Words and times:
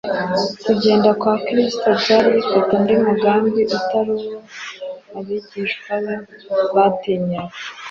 Kugenda 0.65 1.09
kwa 1.21 1.35
Kristo 1.45 1.87
byari 2.01 2.27
bifite 2.35 2.69
undi 2.77 2.93
mugambi 3.05 3.61
utari 3.77 4.11
uwo 4.17 4.35
abigishwa 5.17 5.93
be 6.03 6.15
batinyaga. 6.75 7.57